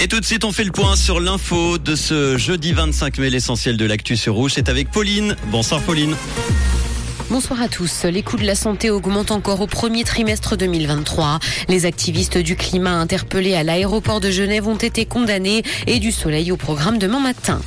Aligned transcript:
Et 0.00 0.06
tout 0.06 0.20
de 0.20 0.24
suite, 0.24 0.44
on 0.44 0.52
fait 0.52 0.62
le 0.62 0.70
point 0.70 0.94
sur 0.94 1.18
l'info 1.18 1.76
de 1.76 1.96
ce 1.96 2.38
jeudi 2.38 2.72
25 2.72 3.18
mai. 3.18 3.30
L'essentiel 3.30 3.76
de 3.76 3.84
l'actu 3.84 4.16
sur 4.16 4.34
Rouge 4.34 4.56
est 4.56 4.68
avec 4.68 4.92
Pauline. 4.92 5.34
Bonsoir 5.50 5.80
Pauline. 5.80 6.14
Bonsoir 7.30 7.60
à 7.60 7.66
tous. 7.66 8.04
Les 8.04 8.22
coûts 8.22 8.36
de 8.36 8.44
la 8.44 8.54
santé 8.54 8.90
augmentent 8.90 9.32
encore 9.32 9.60
au 9.60 9.66
premier 9.66 10.04
trimestre 10.04 10.56
2023. 10.56 11.40
Les 11.68 11.84
activistes 11.84 12.38
du 12.38 12.54
climat 12.54 12.92
interpellés 12.92 13.54
à 13.54 13.64
l'aéroport 13.64 14.20
de 14.20 14.30
Genève 14.30 14.68
ont 14.68 14.76
été 14.76 15.04
condamnés 15.04 15.64
et 15.88 15.98
du 15.98 16.12
soleil 16.12 16.52
au 16.52 16.56
programme 16.56 16.98
demain 16.98 17.20
matin. 17.20 17.60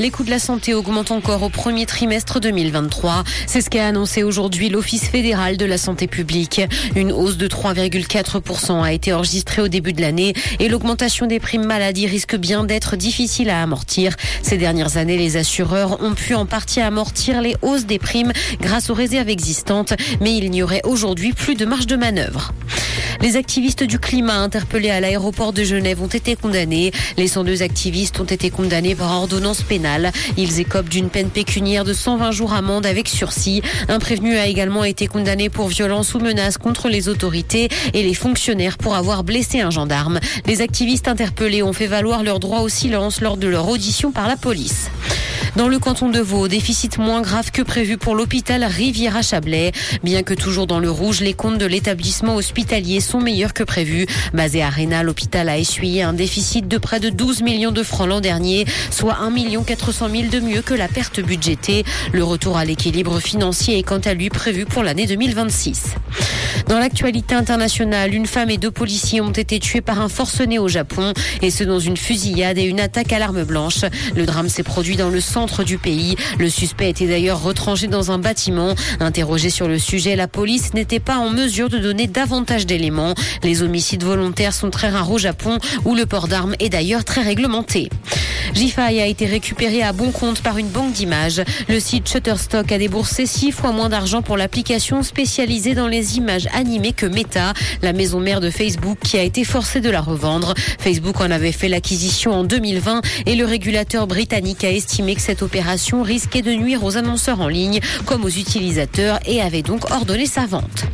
Les 0.00 0.10
coûts 0.10 0.24
de 0.24 0.30
la 0.30 0.40
santé 0.40 0.74
augmentent 0.74 1.12
encore 1.12 1.44
au 1.44 1.48
premier 1.48 1.86
trimestre 1.86 2.40
2023. 2.40 3.22
C'est 3.46 3.60
ce 3.60 3.70
qu'a 3.70 3.86
annoncé 3.86 4.24
aujourd'hui 4.24 4.68
l'Office 4.68 5.08
fédéral 5.08 5.56
de 5.56 5.64
la 5.64 5.78
santé 5.78 6.08
publique. 6.08 6.60
Une 6.96 7.12
hausse 7.12 7.36
de 7.36 7.46
3,4% 7.46 8.82
a 8.82 8.92
été 8.92 9.12
enregistrée 9.12 9.62
au 9.62 9.68
début 9.68 9.92
de 9.92 10.00
l'année 10.00 10.34
et 10.58 10.68
l'augmentation 10.68 11.26
des 11.26 11.38
primes 11.38 11.64
maladie 11.64 12.08
risque 12.08 12.34
bien 12.34 12.64
d'être 12.64 12.96
difficile 12.96 13.50
à 13.50 13.62
amortir. 13.62 14.16
Ces 14.42 14.58
dernières 14.58 14.96
années, 14.96 15.16
les 15.16 15.36
assureurs 15.36 16.02
ont 16.02 16.14
pu 16.14 16.34
en 16.34 16.44
partie 16.44 16.80
amortir 16.80 17.40
les 17.40 17.54
hausses 17.62 17.86
des 17.86 18.00
primes 18.00 18.32
grâce 18.60 18.90
aux 18.90 18.94
réserves 18.94 19.28
existantes, 19.28 19.94
mais 20.20 20.36
il 20.36 20.50
n'y 20.50 20.64
aurait 20.64 20.82
aujourd'hui 20.82 21.32
plus 21.32 21.54
de 21.54 21.66
marge 21.66 21.86
de 21.86 21.96
manœuvre. 21.96 22.52
Les 23.20 23.36
activistes 23.36 23.84
du 23.84 23.98
climat 23.98 24.38
interpellés 24.38 24.90
à 24.90 25.00
l'aéroport 25.00 25.52
de 25.52 25.64
Genève 25.64 26.02
ont 26.02 26.08
été 26.08 26.36
condamnés. 26.36 26.92
Les 27.16 27.28
102 27.28 27.62
activistes 27.62 28.20
ont 28.20 28.24
été 28.24 28.50
condamnés 28.50 28.94
par 28.94 29.12
ordonnance 29.12 29.62
pénale. 29.62 30.12
Ils 30.36 30.60
écopent 30.60 30.88
d'une 30.88 31.08
peine 31.08 31.30
pécuniaire 31.30 31.84
de 31.84 31.92
120 31.92 32.30
jours 32.32 32.52
amende 32.52 32.86
avec 32.86 33.08
sursis. 33.08 33.62
Un 33.88 33.98
prévenu 33.98 34.36
a 34.36 34.46
également 34.46 34.84
été 34.84 35.06
condamné 35.06 35.48
pour 35.48 35.68
violence 35.68 36.14
ou 36.14 36.18
menace 36.18 36.58
contre 36.58 36.88
les 36.88 37.08
autorités 37.08 37.68
et 37.92 38.02
les 38.02 38.14
fonctionnaires 38.14 38.78
pour 38.78 38.94
avoir 38.94 39.24
blessé 39.24 39.60
un 39.60 39.70
gendarme. 39.70 40.20
Les 40.46 40.60
activistes 40.60 41.08
interpellés 41.08 41.62
ont 41.62 41.72
fait 41.72 41.86
valoir 41.86 42.22
leur 42.22 42.40
droit 42.40 42.60
au 42.60 42.68
silence 42.68 43.20
lors 43.20 43.36
de 43.36 43.48
leur 43.48 43.68
audition 43.68 44.12
par 44.12 44.28
la 44.28 44.36
police. 44.36 44.90
Dans 45.56 45.68
le 45.68 45.78
canton 45.78 46.10
de 46.10 46.18
Vaud, 46.18 46.48
déficit 46.48 46.98
moins 46.98 47.22
grave 47.22 47.52
que 47.52 47.62
prévu 47.62 47.96
pour 47.96 48.16
l'hôpital 48.16 48.64
Riviera-Chablais. 48.64 49.70
Bien 50.02 50.24
que 50.24 50.34
toujours 50.34 50.66
dans 50.66 50.80
le 50.80 50.90
rouge, 50.90 51.20
les 51.20 51.32
comptes 51.32 51.58
de 51.58 51.66
l'établissement 51.66 52.34
hospitalier 52.34 52.98
sont 53.04 53.20
meilleurs 53.20 53.54
que 53.54 53.62
prévu. 53.62 54.06
Basé 54.32 54.62
à 54.62 54.68
Réna, 54.68 55.02
l'hôpital 55.02 55.48
a 55.48 55.58
essuyé 55.58 56.02
un 56.02 56.12
déficit 56.12 56.66
de 56.66 56.78
près 56.78 57.00
de 57.00 57.10
12 57.10 57.42
millions 57.42 57.72
de 57.72 57.82
francs 57.82 58.08
l'an 58.08 58.20
dernier, 58.20 58.66
soit 58.90 59.18
1 59.20 59.62
400 59.64 60.08
000 60.10 60.28
de 60.30 60.40
mieux 60.40 60.62
que 60.62 60.74
la 60.74 60.88
perte 60.88 61.20
budgétée. 61.20 61.84
Le 62.12 62.24
retour 62.24 62.56
à 62.56 62.64
l'équilibre 62.64 63.20
financier 63.20 63.78
est 63.78 63.82
quant 63.82 63.98
à 63.98 64.14
lui 64.14 64.30
prévu 64.30 64.64
pour 64.64 64.82
l'année 64.82 65.06
2026. 65.06 65.94
Dans 66.68 66.78
l'actualité 66.78 67.34
internationale, 67.34 68.14
une 68.14 68.26
femme 68.26 68.50
et 68.50 68.56
deux 68.56 68.70
policiers 68.70 69.20
ont 69.20 69.32
été 69.32 69.58
tués 69.58 69.80
par 69.80 70.00
un 70.00 70.08
forcené 70.08 70.58
au 70.58 70.68
Japon, 70.68 71.12
et 71.42 71.50
ce 71.50 71.64
dans 71.64 71.78
une 71.78 71.96
fusillade 71.96 72.58
et 72.58 72.62
une 72.62 72.80
attaque 72.80 73.12
à 73.12 73.18
l'arme 73.18 73.44
blanche. 73.44 73.80
Le 74.16 74.24
drame 74.24 74.48
s'est 74.48 74.62
produit 74.62 74.96
dans 74.96 75.10
le 75.10 75.20
centre 75.20 75.64
du 75.64 75.78
pays. 75.78 76.16
Le 76.38 76.48
suspect 76.48 76.90
était 76.90 77.06
d'ailleurs 77.06 77.42
retranché 77.42 77.86
dans 77.86 78.10
un 78.10 78.18
bâtiment. 78.18 78.74
Interrogé 79.00 79.50
sur 79.50 79.68
le 79.68 79.78
sujet, 79.78 80.16
la 80.16 80.28
police 80.28 80.72
n'était 80.74 81.00
pas 81.00 81.18
en 81.18 81.30
mesure 81.30 81.68
de 81.68 81.78
donner 81.78 82.06
davantage 82.06 82.66
d'éléments. 82.66 82.93
Les 83.42 83.62
homicides 83.62 84.04
volontaires 84.04 84.52
sont 84.52 84.70
très 84.70 84.88
rares 84.88 85.10
au 85.10 85.18
Japon, 85.18 85.58
où 85.84 85.94
le 85.94 86.06
port 86.06 86.28
d'armes 86.28 86.54
est 86.60 86.68
d'ailleurs 86.68 87.04
très 87.04 87.22
réglementé. 87.22 87.88
Gify 88.52 89.00
a 89.00 89.06
été 89.06 89.26
récupéré 89.26 89.82
à 89.82 89.92
bon 89.92 90.12
compte 90.12 90.40
par 90.40 90.58
une 90.58 90.68
banque 90.68 90.92
d'images. 90.92 91.42
Le 91.68 91.80
site 91.80 92.08
Shutterstock 92.08 92.70
a 92.70 92.78
déboursé 92.78 93.26
six 93.26 93.52
fois 93.52 93.72
moins 93.72 93.88
d'argent 93.88 94.22
pour 94.22 94.36
l'application 94.36 95.02
spécialisée 95.02 95.74
dans 95.74 95.88
les 95.88 96.18
images 96.18 96.48
animées 96.54 96.92
que 96.92 97.06
Meta, 97.06 97.52
la 97.82 97.92
maison 97.92 98.20
mère 98.20 98.40
de 98.40 98.50
Facebook, 98.50 98.98
qui 99.02 99.18
a 99.18 99.22
été 99.22 99.44
forcée 99.44 99.80
de 99.80 99.90
la 99.90 100.00
revendre. 100.00 100.54
Facebook 100.78 101.20
en 101.20 101.30
avait 101.30 101.52
fait 101.52 101.68
l'acquisition 101.68 102.32
en 102.32 102.44
2020 102.44 103.00
et 103.26 103.34
le 103.34 103.44
régulateur 103.44 104.06
britannique 104.06 104.62
a 104.62 104.70
estimé 104.70 105.14
que 105.14 105.22
cette 105.22 105.42
opération 105.42 106.02
risquait 106.02 106.42
de 106.42 106.52
nuire 106.52 106.84
aux 106.84 106.96
annonceurs 106.96 107.40
en 107.40 107.48
ligne 107.48 107.80
comme 108.06 108.24
aux 108.24 108.28
utilisateurs 108.28 109.18
et 109.26 109.40
avait 109.40 109.62
donc 109.62 109.90
ordonné 109.90 110.26
sa 110.26 110.46
vente. 110.46 110.84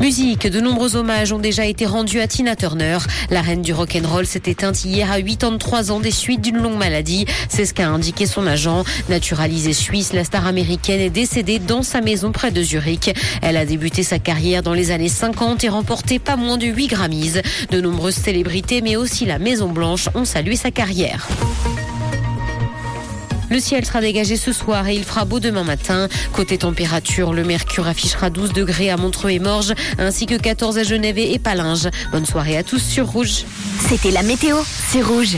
Musique, 0.00 0.46
de 0.46 0.60
nombreux 0.60 0.94
hommages 0.94 1.32
ont 1.32 1.40
déjà 1.40 1.66
été 1.66 1.84
rendus 1.84 2.20
à 2.20 2.28
Tina 2.28 2.54
Turner. 2.54 2.98
La 3.30 3.42
reine 3.42 3.62
du 3.62 3.72
rock'n'roll 3.72 4.26
s'est 4.26 4.42
éteinte 4.46 4.84
hier 4.84 5.10
à 5.10 5.20
83 5.20 5.90
ans 5.90 5.98
des 5.98 6.12
suites 6.12 6.40
d'une 6.40 6.58
longue 6.58 6.78
maladie. 6.78 7.26
C'est 7.48 7.66
ce 7.66 7.74
qu'a 7.74 7.88
indiqué 7.88 8.26
son 8.26 8.46
agent. 8.46 8.84
Naturalisée 9.08 9.72
suisse, 9.72 10.12
la 10.12 10.22
star 10.22 10.46
américaine 10.46 11.00
est 11.00 11.10
décédée 11.10 11.58
dans 11.58 11.82
sa 11.82 12.00
maison 12.00 12.30
près 12.30 12.52
de 12.52 12.62
Zurich. 12.62 13.12
Elle 13.42 13.56
a 13.56 13.66
débuté 13.66 14.04
sa 14.04 14.20
carrière 14.20 14.62
dans 14.62 14.74
les 14.74 14.92
années 14.92 15.08
50 15.08 15.64
et 15.64 15.68
remporté 15.68 16.20
pas 16.20 16.36
moins 16.36 16.58
de 16.58 16.66
8 16.66 16.86
Grammys. 16.86 17.42
De 17.70 17.80
nombreuses 17.80 18.14
célébrités, 18.14 18.82
mais 18.82 18.94
aussi 18.94 19.26
la 19.26 19.40
Maison 19.40 19.68
Blanche, 19.68 20.08
ont 20.14 20.24
salué 20.24 20.54
sa 20.54 20.70
carrière. 20.70 21.26
Le 23.50 23.60
ciel 23.60 23.84
sera 23.84 24.00
dégagé 24.00 24.36
ce 24.36 24.52
soir 24.52 24.88
et 24.88 24.94
il 24.94 25.04
fera 25.04 25.24
beau 25.24 25.40
demain 25.40 25.64
matin. 25.64 26.08
Côté 26.32 26.58
température, 26.58 27.32
le 27.32 27.44
mercure 27.44 27.86
affichera 27.86 28.30
12 28.30 28.52
degrés 28.52 28.90
à 28.90 28.96
Montreux 28.96 29.30
et 29.30 29.38
Morges, 29.38 29.74
ainsi 29.98 30.26
que 30.26 30.34
14 30.34 30.78
à 30.78 30.82
Genève 30.82 31.18
et 31.18 31.38
Palinges. 31.38 31.88
Bonne 32.12 32.26
soirée 32.26 32.56
à 32.56 32.62
tous 32.62 32.82
sur 32.82 33.06
Rouge. 33.06 33.44
C'était 33.88 34.10
la 34.10 34.22
météo, 34.22 34.56
c'est 34.88 35.02
Rouge. 35.02 35.36